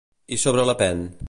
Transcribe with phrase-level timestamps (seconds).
[0.25, 1.01] I sobre Le Pen?